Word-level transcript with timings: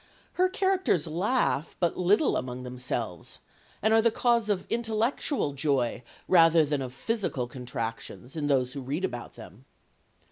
Her 0.33 0.49
characters 0.49 1.05
laugh 1.05 1.75
but 1.79 1.95
little 1.95 2.35
among 2.35 2.63
themselves, 2.63 3.37
and 3.83 3.93
are 3.93 4.01
the 4.01 4.09
cause 4.09 4.49
of 4.49 4.65
intellectual 4.67 5.53
joy 5.53 6.01
rather 6.27 6.65
than 6.65 6.81
of 6.81 6.91
physical 6.91 7.45
contractions 7.45 8.35
in 8.35 8.47
those 8.47 8.73
who 8.73 8.81
read 8.81 9.05
about 9.05 9.35
them. 9.35 9.65